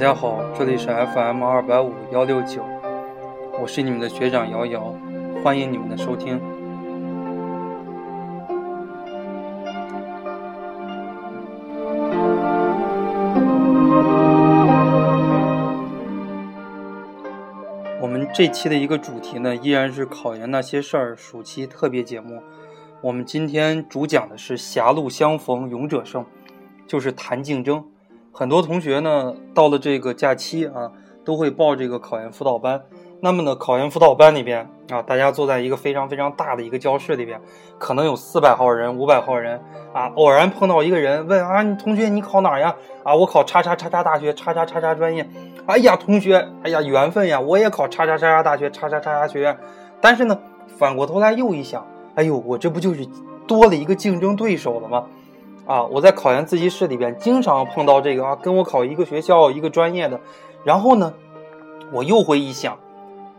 [0.00, 2.64] 大家好，这里是 FM 二百五幺六九，
[3.60, 4.94] 我是你们的学长瑶瑶，
[5.44, 6.40] 欢迎你们的收听。
[18.00, 22.42] 我们这期的一个主题呢，依然是考研那些事儿暑期特别节目。
[23.02, 26.24] 我们今天主讲的是“狭路相逢勇者胜”，
[26.88, 27.84] 就是谈竞争。
[28.40, 30.90] 很多同学呢，到了这个假期啊，
[31.26, 32.80] 都会报这个考研辅导班。
[33.20, 37.38] 那么呢，考研辅导班里边啊，大家坐在一个非常非常大的一个教室里边，
[37.78, 39.60] 可能有四百号人、五百号人
[39.92, 40.10] 啊。
[40.16, 42.74] 偶然碰到一个人问啊，你同学你考哪呀？
[43.04, 45.28] 啊，我考叉叉叉叉大学，叉叉叉叉专业。
[45.66, 49.54] 哎呀，同学，哎呀，缘分呀，我也考叉叉叉叉大学，叉叉叉叉学院。
[50.00, 50.38] 但是呢，
[50.78, 53.06] 反过头来又一想，哎呦，我这不就是
[53.46, 55.04] 多了一个竞争对手了吗？
[55.66, 60.18] 啊，我在考研自习室里边经常碰到这个啊，跟我考一个学校一个专业的，
[60.64, 61.12] 然后呢，
[61.92, 62.76] 我又会一想，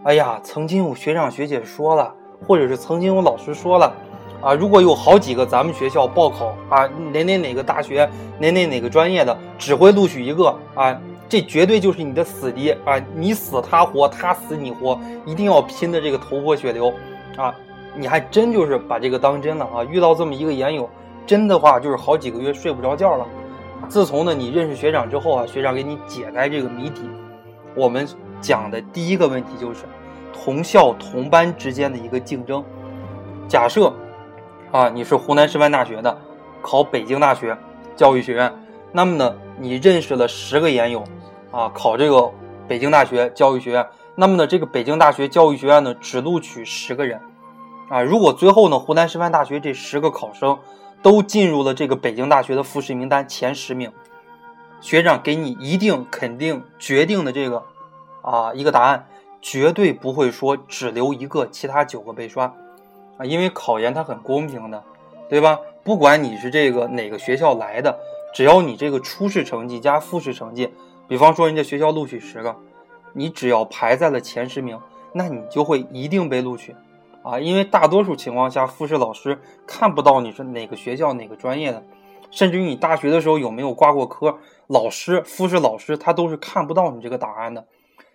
[0.04, 2.14] 哎呀，曾经有学长学姐说了，
[2.48, 3.94] 或者是曾经有老师说了，
[4.42, 10.98] 啊，如果有好几个咱们学校报考啊，哪哪哪个大学，哪哪哪个专业的，只会录取一个啊，
[11.28, 16.94] 这绝对就是你的死敌啊，你死他活，他死你活，一定要拼的这个头破血流
[17.36, 17.54] 啊，
[17.94, 20.90] 你还真就是把这个当真了啊，遇到这么一个研友。
[21.26, 23.26] 真的话就是好几个月睡不着觉了。
[23.88, 27.02] 自从呢你认识学长之后啊，学长给你解开这个谜底。
[27.76, 28.08] 我们
[28.40, 29.86] 讲的第一个问题就是
[30.32, 32.64] 同校同班之间的一个竞争。
[33.48, 33.92] 假设
[34.72, 36.18] 啊你是湖南师范大学的，
[36.62, 37.58] 考北京大学
[37.96, 38.54] 教育学院，
[38.92, 41.04] 那么呢你认识了十个研友
[41.50, 42.32] 啊，考这个
[42.68, 47.20] 北京大学教育学院，那么呢这个北京大学教育学院呢只录取十个人
[47.90, 48.02] 啊。
[48.02, 50.58] 如果最后呢湖南师范大学这十个考生。
[51.02, 53.92] 都进入了这个北京大学的复试名单前十名，
[54.80, 57.64] 学长给你一定肯定决定的这个
[58.22, 59.08] 啊一个答案，
[59.42, 62.54] 绝对不会说只留一个，其他九个被刷
[63.18, 64.84] 啊，因为考研它很公平的，
[65.30, 65.60] 对吧？
[65.84, 67.98] 不管你是这个哪个学校来的，
[68.36, 70.72] 只要你这个初试成绩加复试成绩，
[71.08, 72.56] 比方说人家学校录取十个，
[73.14, 74.80] 你只要排在了前十名，
[75.14, 76.76] 那你就会一定被录取。
[77.24, 81.84] 啊，因为大多数情况下，复试老师看不到你是哪个学校哪个专业的，
[82.32, 84.38] 甚至于你大学的时候有没有挂过科，
[84.68, 87.68] 老师复试老师他都是看不到你这个答案的。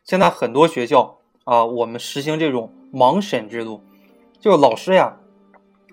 [0.04, 3.82] 现在很多学校啊，我们实行这种盲审制度，
[4.40, 5.16] 就老师呀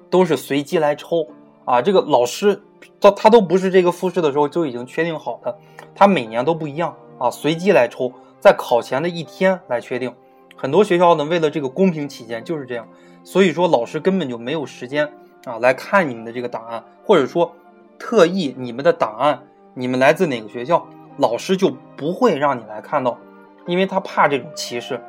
[0.09, 1.27] 都是随机来抽
[1.65, 2.63] 啊，这个老师
[2.99, 5.57] 他他都不是这个复试的时候就已经确定好的，
[5.93, 10.13] 他每年都不一样啊，随机来抽，在考前的一天来确定。
[10.55, 12.87] 很多学校呢，为了这个公平起见，就是这样。
[13.23, 15.09] 所以说，老师根本就没有时间
[15.45, 17.55] 啊来看你们的这个档案，或者说，
[17.97, 19.43] 特意你们的档案，
[19.73, 20.87] 你们来自哪个学校，
[21.17, 23.17] 老师就不会让你来看到，
[23.65, 24.99] 因为他怕这种歧视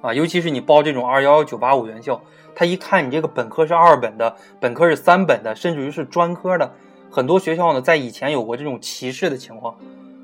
[0.00, 0.12] 啊。
[0.12, 2.20] 尤其是你报这种二幺幺九八五院校，
[2.54, 6.72] 他一看你这个本科是二本的，本科是三本的，甚至于是专科的，
[7.10, 9.76] 很多学校呢，在以前有过这种歧视的情况。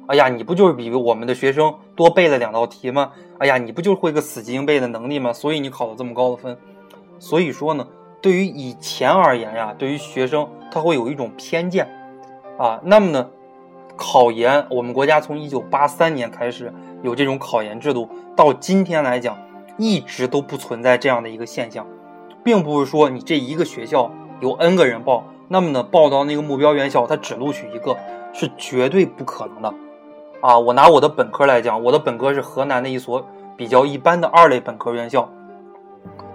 [0.08, 3.10] 哎呀，你不就是比我们的学生多背了两道题吗？
[3.38, 5.32] 哎呀，你不就会个死记硬背的能力吗？
[5.32, 6.56] 所以你考了这么高的分。
[7.18, 7.86] 所以说呢，
[8.20, 11.88] 对于以前而言呀，对于学生他会有一种偏见
[12.56, 12.80] 啊。
[12.84, 13.28] 那么呢，
[13.96, 19.36] 考研我们国家从一九八三年开始有这种考研制度，到今天来讲，
[19.76, 21.84] 一直都不存在这样的一个现象，
[22.44, 27.96] 并不是说你这一个学校有 N 个人报，那么呢报到那个目标院校他只录取一个，
[28.32, 29.74] 是绝对不可能的。
[30.46, 33.26] 啊，我拿我的本科来讲，我的本科是河南的一所
[33.56, 35.22] 比较一般的二类本科院校。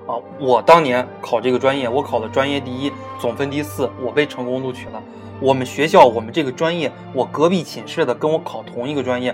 [0.06, 5.02] 啊，我当年考这个专业，我考了专业第一，总分第四，我被成功录取了。
[5.40, 9.34] 我们学校，我们这个专业，我隔壁寝室的跟我考同一个专业，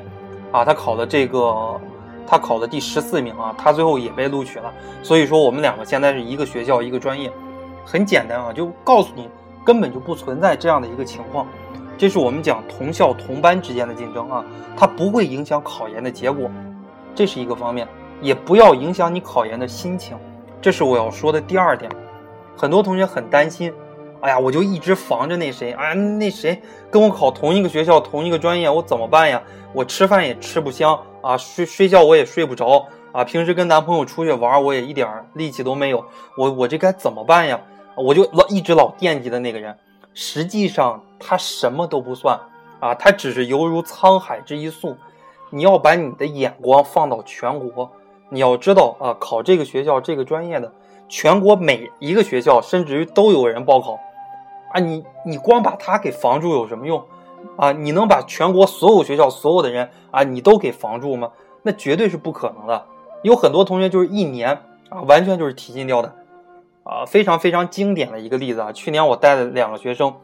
[0.51, 1.81] 啊，他考了这个，
[2.27, 4.71] 他考了第十四名啊，他最后也被录取了。
[5.01, 7.31] 所以说，我们两个现在是一个学校一个专业，
[7.83, 9.27] 很简单啊，就告诉你，
[9.65, 11.47] 根本就不存在这样的一个情况。
[11.97, 14.45] 这是我们讲同校同班之间的竞争啊，
[14.75, 16.49] 它不会影响考研的结果，
[17.15, 17.87] 这是一个方面，
[18.21, 20.15] 也不要影响你考研的心情，
[20.61, 21.91] 这是我要说的第二点。
[22.55, 23.73] 很多同学很担心，
[24.21, 26.61] 哎呀，我就一直防着那谁，哎，那谁
[26.91, 29.41] 跟我考同一个学校同一个专业，我怎么办呀？
[29.73, 36.05] 我吃饭也吃不香啊，睡睡觉我也睡不着啊，平时跟男朋友出去玩我也一点力气都没有，
[36.37, 37.59] 我我这该怎么办呀？
[37.95, 39.75] 我就老一直老惦记的那个人。
[40.19, 42.39] 实际上他什么都不算
[42.79, 44.97] 啊，他只是犹如沧海之一粟。
[45.51, 47.91] 你要把你的眼光放到全国，
[48.29, 50.73] 你要知道啊，考这个学校这个专业的，
[51.07, 53.99] 全国每一个学校甚至于都有人报考
[54.73, 54.79] 啊。
[54.79, 57.05] 你你光把它给防住有什么用？
[57.55, 61.29] 啊，你能把全国所有学校所有的人啊，你都给防住吗？
[61.61, 62.85] 那绝对是不可能的。
[63.21, 66.11] 有很多同学就是一年啊，完全就是提心吊胆
[66.87, 68.71] 啊，非常非常经典的一个例子啊。
[68.71, 70.15] 去年我带的两个学生，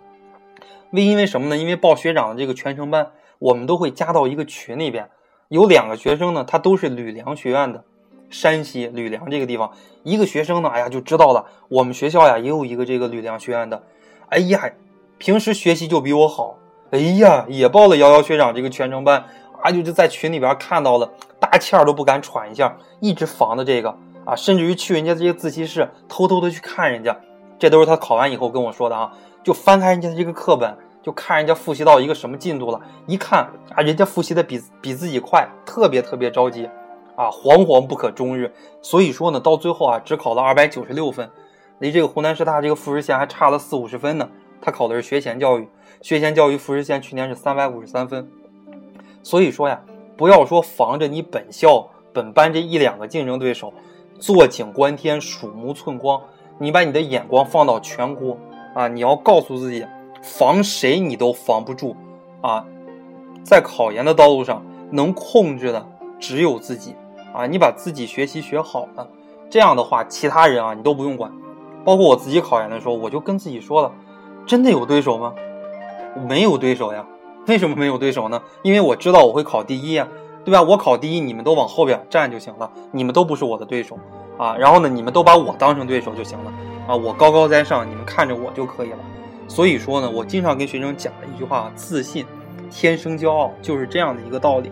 [0.92, 1.58] 为因为什么呢？
[1.58, 5.10] 因为报学长的这个全程班，我们都会加到一个群里边。
[5.50, 7.84] 有两个学生呢，他都是吕梁学院的，
[8.30, 9.74] 山西吕梁这个地方。
[10.04, 13.84] 一个学生呢，哎呀就知道了，我们学校呀也有一个这个吕梁学院的，
[14.30, 14.72] 哎呀，
[15.18, 16.58] 平时学习就比我好，
[16.92, 19.26] 哎呀也报了瑶瑶学长这个全程班，
[19.62, 21.12] 啊就就在群里边看到了，
[21.42, 27.18] 大气儿都不敢喘一下，一直防着这个啊，甚至于去人家这些自习室偷偷的去看人家，
[27.58, 30.78] 这都是他考完以后跟我说的啊，就翻开人家的这个课本。
[31.04, 36.66] 就看人家复习到一个什么进度了，一看啊，人家复习的比比自己快，特别特别着急，
[37.18, 38.50] 啊，惶惶不可终日。
[38.82, 41.30] 所以说呢，到最后啊，只考了二百九十六分，
[41.80, 44.30] 离这个湖南师大这个复试线还差了四五十分呢。
[44.62, 45.68] 他考的是学前教育，
[46.02, 48.26] 学前教育复试线去年是三百五十三分。
[49.24, 49.82] 所以说呀，
[50.16, 53.74] 不要说防着你本校本班这一两个竞争对手，
[54.20, 56.22] 坐井观天，鼠目寸光，
[56.58, 58.38] 你把你的眼光放到全国
[58.74, 59.86] 啊，你要告诉自己。
[60.22, 61.98] 防谁你都防不住，
[62.40, 62.66] 啊，
[63.44, 65.86] 在考研的道路上能控制的
[66.18, 66.96] 只有自己，
[67.34, 69.06] 啊，你把自己学习学好了，
[69.50, 71.30] 这样的话，其他人啊你都不用管。
[71.84, 73.92] 包括我自己考研的时候，我就跟自己说了，
[74.46, 75.34] 真的有对手吗？
[76.26, 77.06] 没有对手呀。
[77.48, 78.42] 为什么没有对手呢？
[78.62, 80.08] 因为我知道我会考第一呀，
[80.46, 80.62] 对吧？
[80.62, 83.98] 我考第一，你们都往后边站就行了，你们都不是我的对手
[84.38, 84.56] 啊。
[84.58, 86.54] 然后呢，你们都把我当成对手就行了
[86.88, 86.96] 啊。
[86.96, 89.00] 我高高在上，你们看着我就可以了。
[89.48, 92.26] 所以说呢，我经常跟学生讲的一句话：自信，
[92.70, 94.72] 天生骄傲，就是这样的一个道理！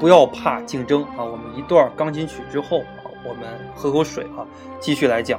[0.00, 1.22] 不要怕竞争啊！
[1.24, 3.44] 我们一段钢琴曲之后啊，我们
[3.74, 4.44] 喝口水啊，
[4.80, 5.38] 继续来讲。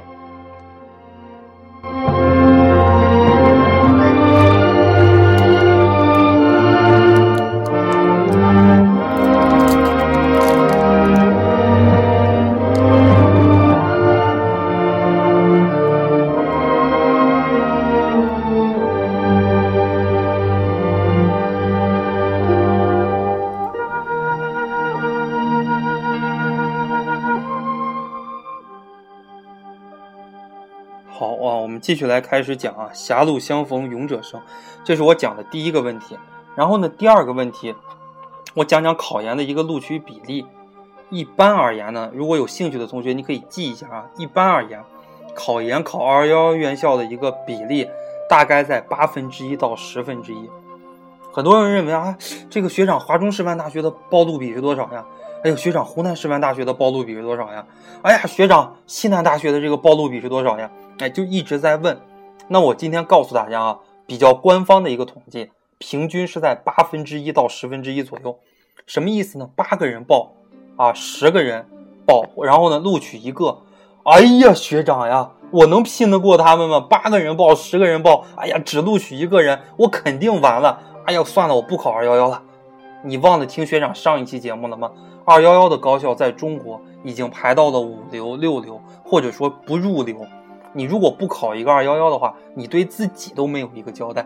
[31.86, 34.40] 继续来开始讲啊，狭路相逢勇者胜，
[34.82, 36.18] 这是我讲的第一个问题。
[36.56, 37.76] 然后呢，第二个问题，
[38.54, 40.44] 我讲讲考研的一个录取比例。
[41.10, 44.06] 一般而言呢，如果有兴趣的同学，你可以记一下啊。
[44.16, 44.82] 一般而言，
[45.32, 47.88] 考研考二幺幺院校的一个比例
[48.28, 50.50] 大概在八分之一到十分之一。
[51.32, 52.18] 很多人认为啊，
[52.50, 55.06] 这个学长华中师范大学的报录比是多少呀？
[55.46, 57.64] 哎呦，学长湖南师范大学的报录比是多少呀？
[58.02, 60.68] 哎呀，学长西南大学的这个报录比是多少呀？
[60.98, 61.96] 哎，就一直在问。
[62.48, 63.78] 那我今天告诉大家啊，
[64.08, 68.40] 比较官方的一个统计，平均是在八分之一到十分之一左右。
[68.86, 69.48] 什么意思呢？
[69.54, 70.32] 八个人报
[70.74, 71.64] 啊，十个人
[72.04, 73.58] 报，然后呢录取一个。
[74.02, 76.80] 哎呀，学长呀，我能拼得过他们吗？
[76.80, 80.80] 八个人报，十个人报，哎呀，只录取一个人，我肯定完了。
[81.04, 82.42] 哎呀，算了，我不考二幺幺了。
[83.04, 84.90] 你忘了听学长上一期节目了吗？
[85.26, 90.24] 二幺幺的高校在中国已经排到了五流、六流，或者说不入流。
[90.72, 94.24] 你如果不考一个二幺幺的话，你对自己都没有一个交代。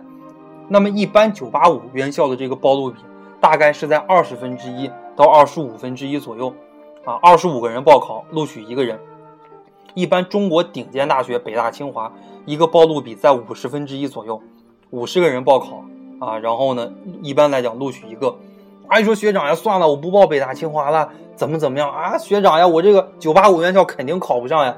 [0.69, 2.99] 那么一般九八五院校的这个报录比
[3.41, 6.53] 大概是在二十分之一到二十五分之一左右，
[7.07, 9.01] 啊，二十五个人报考录取一个人。
[9.95, 12.13] 一般中国顶尖大学北大清华
[12.45, 14.39] 一个报录比在五十分之一左右，
[14.91, 15.83] 五十个人报考
[16.19, 16.93] 啊，然后呢，
[17.23, 18.37] 一般来讲录取一个。
[18.91, 22.19] 哎，说学长呀，算了，我不报北大清华了，怎么怎么样啊？
[22.19, 24.77] 学长呀，我这个九八五院校肯定考不上呀。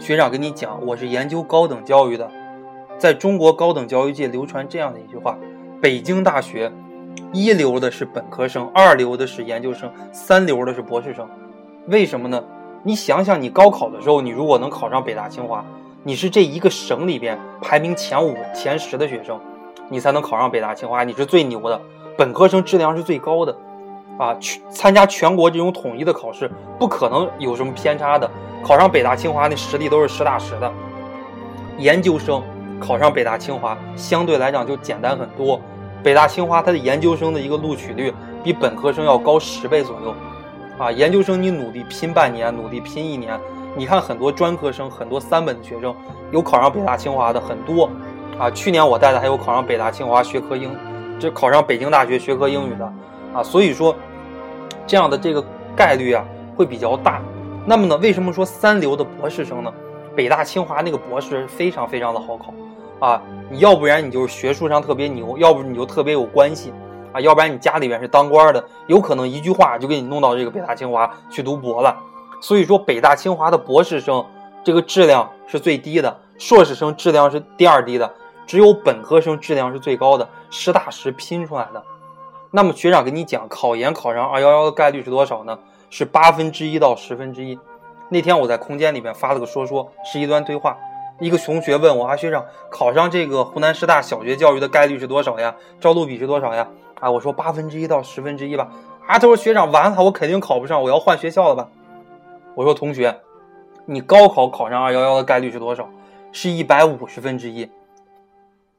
[0.00, 2.28] 学长跟你讲，我是研究高等教育的，
[2.98, 5.38] 在中国高等教育界流传这样的一句话：
[5.80, 6.72] 北京大学
[7.32, 11.28] 一流的是本科生，二流的是研究生，三流的是博士生。
[11.86, 12.42] 为什么呢？
[12.82, 15.64] 你想想，你高考的时候，你如果能考上北大清华，
[16.02, 19.38] 你是这一个省里边排名前五、前十的学生，
[19.88, 21.80] 你才能考上北大清华，你是最牛的。
[22.20, 23.56] 本科生质量是最高的。
[24.18, 28.30] 啊，去参加全国这种统一的考试，不可能有什么偏差的。
[28.62, 30.70] 考上北大清华那实力都是实打实的。
[31.78, 32.42] 研究生
[32.78, 35.58] 考上北大清华相对来讲就简单很多。
[36.02, 38.12] 北大清华它的研究生的一个录取率
[38.44, 40.14] 比本科生要高十倍左右。
[40.76, 43.40] 啊，研究生你努力拼半年，努力拼一年，
[43.74, 45.96] 你看很多专科生、很多三本的学生
[46.30, 47.88] 有考上北大清华的很多。
[48.38, 50.70] 啊，去年我带的还有考上北大清华学科英，
[51.20, 52.92] 这考上北京大学学科英语的。
[53.32, 53.94] 啊，所以说。
[54.86, 55.40] 这样的这个
[55.76, 56.24] 概率啊
[56.56, 57.22] 会比较大。
[57.64, 59.72] 那么呢，为什么说三流的博士生呢？
[60.16, 62.52] 北大清华那个博士非常非常的好考
[62.98, 66.72] 啊，你要不然你就是学术上特别牛，要不你就特别有关系，
[67.12, 71.96] 啊，要不然你家里边是当官的，有可能一句话就给你弄到这个北大清华去读博了。
[72.42, 74.26] 所以说，北大清华的博士生
[74.64, 78.12] 这个质量是最低的，硕士生质量是第二低的，
[78.50, 81.80] 只有本科生质量是最高的，实打实拼出来的。
[82.50, 85.56] 那么学长跟你讲，考研考上二幺幺的概率是多少呢？
[85.88, 87.56] 是八分之一到十分之一。
[88.08, 90.76] 那天我在空间里面发了个说说，是一段对话。
[91.20, 95.54] 一个同学问我啊，学长考上这个湖南师大小学教育的概率是多少呀？
[95.78, 96.66] 招录比是多少呀？
[96.98, 98.68] 啊，我说八分之一到十分之一吧。
[99.06, 101.68] 啊，他说学长完了，我肯定考不上，我要换学校了吧？
[102.56, 103.20] 我说同学，
[103.86, 105.88] 你高考考上二幺幺的概率是多少？
[106.32, 107.70] 是一百五十分之一。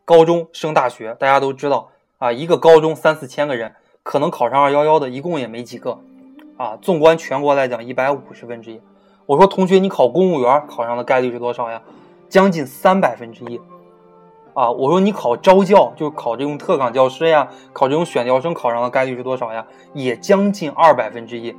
[0.05, 5.99] 高中升大学，大家都知道啊，一个高中三四千个人，可能考上二幺幺的一共也没几个。
[6.57, 8.79] 啊，纵观全国来讲，一百五十分之一。
[9.25, 11.81] 我说同学，你考公务员考上的概率是多少呀？
[12.29, 13.59] 将近三百分之一。
[14.53, 19.65] 啊，我说你考招教，就是考这种特岗教师呀，考这种选调生考上的概率是多少呀？
[19.93, 21.55] 也将近二百分之一。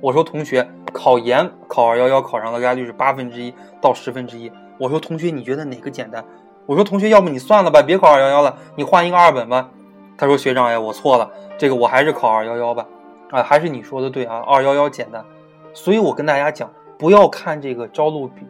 [0.00, 4.50] 我说同学，考研考二幺幺考上的概率是八分之一到十分之一。
[4.78, 6.24] 我说同学，你觉得哪个简单？
[6.66, 9.70] 我说同学，要不你算了吧，别考二幺幺了，你换一个二本吧。
[10.16, 12.86] 他说学长呀，我错了，这个我还是考二幺幺吧。
[13.30, 15.24] 啊，还是你说的对啊，二幺幺简单。
[15.72, 18.42] 所以我跟大家讲，不要看这个招录比，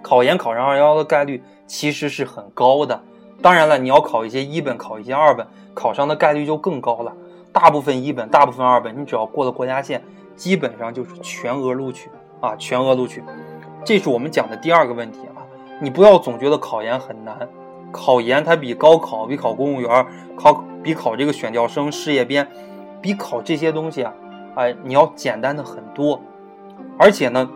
[0.00, 3.02] 考研考上二幺幺的概率其实是很高的。
[3.42, 7.12] 当然了，你要考一些一本，考一些二本，考上的概率就更高了。
[7.52, 10.02] 大部分一本，大部分二本，你只要过了国家线。
[10.34, 12.08] 基本上就是全额录取
[12.40, 13.22] 啊，全额录取，
[13.84, 15.18] 这是我们讲的第二个问题。
[15.80, 17.48] 你不要总觉得考研很难，
[17.90, 22.46] 考研它比高考、比考公务员、考比考这个选调生、事业编，
[23.00, 24.12] 比考这些东西啊，
[24.54, 26.20] 哎，你要简单的很多。
[26.98, 27.48] 而且呢，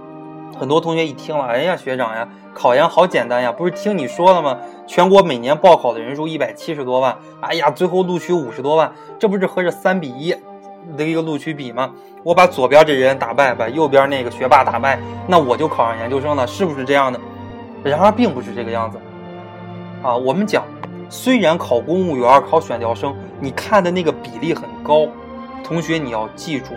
[0.58, 4.58] 很多同学一听了，哎呀，学长呀，考研好简单呀，不是听你说了吗？
[4.86, 10.34] 全国每年报考的人数一百七十多万，哎呀，最后录取五十多万，这不是和这三比一？
[10.96, 11.92] 的一个录取比吗？
[12.22, 17.20] 我把左边这人打败，把右边那个学霸打败，那我就考上研究生了，是不是这样的？
[17.88, 18.98] 然而并不是这个样子
[20.02, 20.16] 啊！
[20.16, 20.64] 我们讲，
[21.08, 25.06] 虽然考公务员、考选调生，你看的那个比例很高，
[25.62, 26.72] 同学你要记住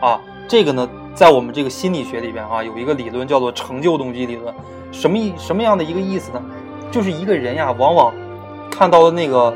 [0.00, 4.54] 啊，这个呢，在我们这个心理学里边啊，有一个理论叫做成就动机理论，
[4.92, 6.40] 什么意什么样的一个意思呢？
[6.90, 8.14] 就是一个人呀，往往
[8.70, 9.52] 看到的那个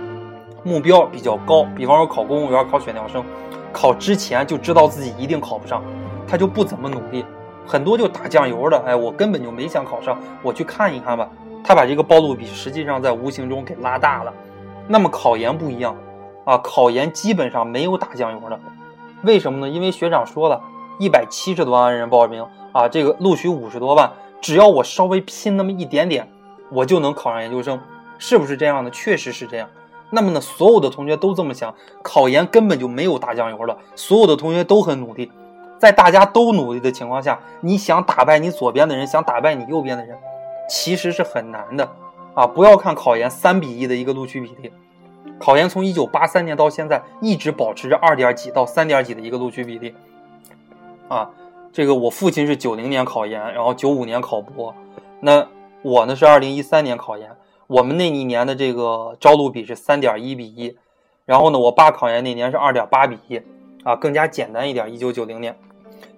[0.64, 3.24] 目标比较高，比方说考公务员、考选调生。
[3.70, 5.82] 考之前就知道自己一定考不上，
[6.26, 7.24] 他就不怎么努力，
[7.68, 8.82] 很多就打酱油的。
[8.86, 11.28] 哎，我根本就没想考上，我去看一看吧。
[11.62, 14.32] 他把这个暴露比实际上在无形中给拉大了。
[14.86, 15.94] 那么考研不一样
[16.44, 18.58] 啊，考研基本上没有打酱油的。
[19.22, 19.68] 为什么呢？
[19.68, 20.62] 因为学长说了，
[20.98, 24.10] 一百七十多万人报名啊，这个录取五十多万，
[24.40, 26.26] 只要我稍微拼那么一点点，
[26.70, 27.78] 我就能考上研究生，
[28.18, 28.90] 是不是这样的？
[28.90, 29.68] 确实是这样。
[30.10, 35.30] 那么呢，所有的同学都这么想，考研根本就没有打酱油的，所有的同学都很努力，
[35.78, 40.18] 在大家都努力的情况下，你想打败你左边的人，想打败你右边的人，
[40.68, 41.88] 其实是很难的
[42.34, 42.46] 啊！
[42.46, 44.72] 不要看考研三比一的一个录取比例，
[45.38, 49.94] 考研从一九八三年到现在一直保持着二点几到三点几的一个录取比例
[51.08, 51.30] 啊。
[51.70, 54.74] 这个我父亲是九零年考研，然后九五年考博，
[55.20, 55.46] 那
[55.82, 57.30] 我呢是二零一三年考研。
[57.66, 60.76] 我们那一年的这个招录比是三点一比一，
[61.26, 63.40] 然后呢，我爸考研那年是二点八比一，
[63.84, 64.92] 啊，更加简单一点。
[64.92, 65.54] 一九九零年，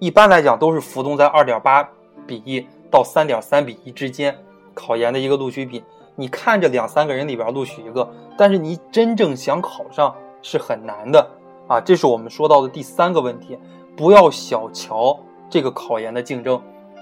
[0.00, 1.86] 一般来讲都是浮动在二点八
[2.26, 4.34] 比一到三点三比一之间，
[4.72, 5.84] 考研的一个录取比。
[6.16, 11.30] 你看着两三个人里边录取一个，但是你真正想考上是很难的
[11.68, 11.78] 啊。
[11.78, 13.58] 这是我们说到的第三个问题，
[13.94, 16.58] 不要小瞧这个考研的竞争，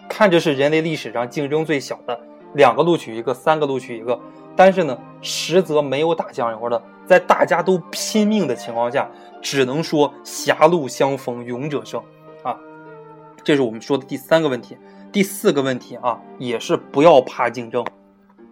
[0.09, 2.19] 看着是人类历史上竞争最小的，
[2.55, 4.19] 两个录取一个，三个录取一个。
[4.57, 9.09] 但是呢，实则没有打酱油的，在大家都拼命的情况下，
[9.41, 12.03] 只能说狭路相逢勇者胜。
[13.49, 14.77] 这是我们说的第三个问题。
[15.11, 17.83] 第四个问题啊，也是不要怕竞争。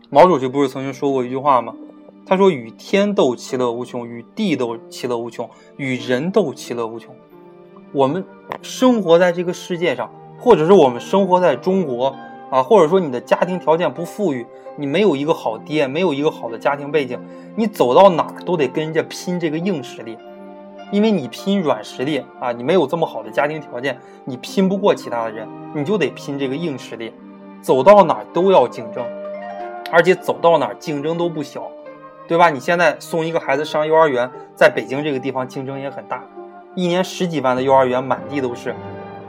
[0.08, 1.74] 毛主席不是曾经说过一句话吗？
[2.24, 7.14] 他说：“与天斗，其乐无穷；与地斗，其乐无穷；与人斗，其乐无穷。”
[7.92, 8.24] 我们
[8.62, 12.16] 生活在这个世界上，或者是我们生活在中国。
[12.50, 14.46] 啊，或者说你的家庭条件不富裕，
[14.78, 17.20] 你没有一个好爹，没有一个好的家庭背景，
[17.54, 20.16] 你走到哪都得跟人家拼这个硬实力，
[20.92, 27.12] 因为你拼软实力啊，你没有这么好的家庭条件，你拼不过其他的人，你就得拼这个硬实力，
[27.60, 29.04] 走到哪都要竞争，
[29.90, 31.68] 而且走到哪竞争都不小，
[32.28, 32.50] 对吧？
[32.50, 36.22] 你现在送一个孩子上幼儿园，在北京这个地方竞争也很大，
[36.74, 38.74] 一年十几万的幼儿园满地都是。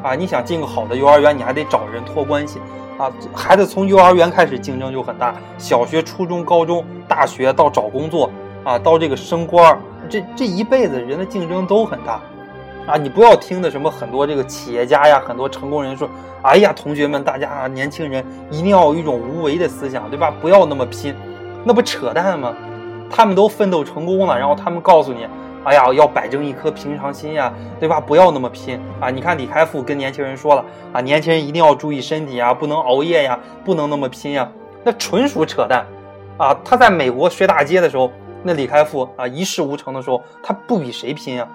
[0.03, 2.59] 啊，你想进个好的幼儿园，你还得找人托关系
[2.99, 3.11] 啊。
[3.33, 8.29] 孩子从幼儿园开始竞争就很大，小学、初中、高中、大学到找工作
[8.63, 9.75] 啊，到这个升官，
[10.07, 12.21] 这这一辈子人的竞争都很大
[12.87, 12.97] 啊。
[12.97, 16.09] 你不要听的什么很多这个企业家呀，很多成功人说，
[16.41, 20.33] 哎呀，同学们，大家啊，年轻人一定要有一种无为的思想，对吧？
[20.41, 21.13] 不要那么拼，
[21.63, 22.53] 那不扯淡吗？
[23.09, 25.27] 他们都奋斗成功了，然后他们告诉你。
[25.63, 27.99] 哎呀，要摆正一颗平常心呀，对吧？
[27.99, 29.09] 不要那么拼啊！
[29.09, 34.49] 你看李开复跟年轻人说了啊，年轻人一定要注意身体啊，不能熬夜呀，不能那么拼呀，
[34.85, 35.85] 那纯属扯淡
[36.37, 36.57] 啊！
[36.63, 38.09] 他在美国学大街的时候，
[38.43, 41.47] 那李开复啊一事无成的时候，他不比谁拼呀，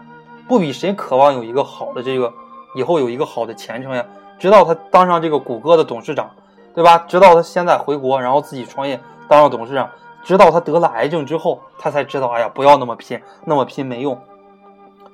[0.47, 2.33] 不比谁渴望有一个好的这个
[2.75, 4.05] 以后有一个好的前程呀。
[4.39, 6.29] 直到他当上这个谷歌的董事长，
[6.75, 6.99] 对吧？
[7.07, 9.89] 直到他现在回国，然后自己创业当上董事长。
[10.25, 14.19] 直到他得了癌症之后，他才知道，哎呀，不要那么拼，那么拼没用。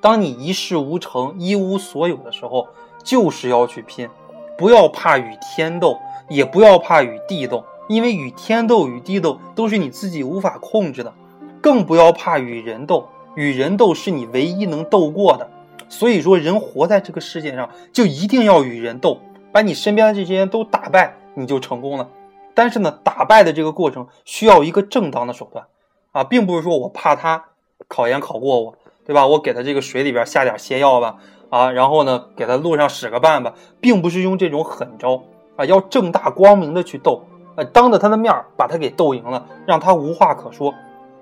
[0.01, 2.67] 当你一事无成、一无所有的时候，
[3.03, 4.09] 就是要去拼，
[4.57, 5.97] 不要怕与天斗，
[6.27, 11.13] 也不要怕与地斗，因为与天斗、与地斗都是你自己无法控制的。
[11.61, 15.49] 更不要怕与人斗，与人斗是你唯一能斗过的。
[15.87, 19.19] 所以说，人活在这个世界上，就一定要与人斗，
[19.51, 22.07] 把你身边的这些人都打败，你就成功了。
[22.53, 25.65] 但是呢，打败的这个过程需要一个正当的手段，
[26.11, 27.45] 啊，并不是说我怕他
[27.87, 28.75] 考研考过我，
[29.05, 29.25] 对吧？
[29.25, 31.15] 我给他这个水里边下点泻药吧，
[31.49, 35.23] 啊，然后呢，给他路上使个绊吧，并不是用这种狠招，
[35.55, 37.23] 啊，要正大光明的去斗，
[37.55, 40.73] 啊，当着他的面把他给斗赢了，让他无话可说，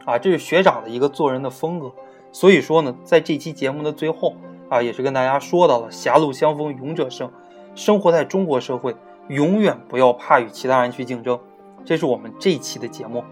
[0.08, 1.92] 啊，这是学长的一个做人的风格。
[2.32, 4.36] 所以说呢，在这期节目的最后，
[4.70, 7.30] 啊，也是跟大家说到了，狭路相逢勇者胜，
[7.76, 8.96] 生活在中国社会。
[9.28, 11.38] 永远不要怕与其他人去竞争，
[11.84, 13.26] 这是我们这期的节目，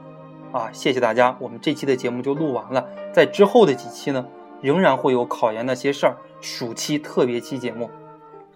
[0.52, 4.26] 啊，谢谢大家，我们这期的节目就录完了，在之后的几期呢，
[4.60, 7.90] 仍然会有考研那些事儿暑期特别期节目，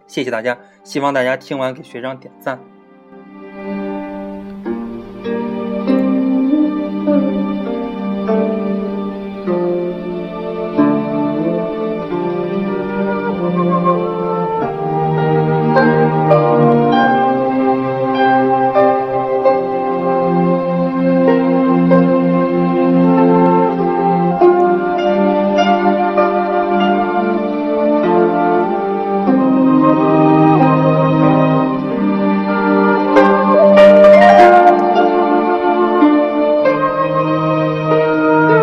[0.05, 2.59] 谢谢大家，希望大家听完给学长点赞。